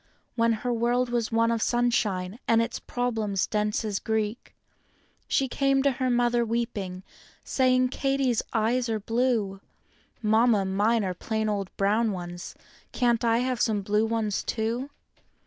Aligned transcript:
When 0.35 0.53
her 0.65 0.73
world 0.73 1.09
was 1.09 1.31
one 1.31 1.51
of 1.51 1.61
sunshine, 1.61 2.39
and 2.47 2.59
its 2.59 2.79
problems 2.79 3.45
dense 3.45 3.85
as 3.85 3.99
Greek, 3.99 4.55
She 5.27 5.47
came 5.47 5.83
to 5.83 5.91
her 5.91 6.09
mother 6.09 6.43
weeping, 6.43 7.03
saying 7.43 7.89
"Katy's 7.89 8.41
eyes 8.51 8.89
are 8.89 8.99
blue; 8.99 9.61
Mamma, 10.23 10.65
mine 10.65 11.03
are 11.03 11.13
plain 11.13 11.47
old 11.47 11.69
brown 11.77 12.11
ones—can't 12.13 13.23
I 13.23 13.41
1 13.47 13.57
some 13.57 13.81
blur 13.83 14.01
^ 14.07 14.45
too?" 14.47 14.89